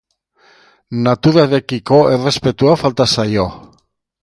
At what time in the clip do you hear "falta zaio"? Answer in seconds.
2.85-3.49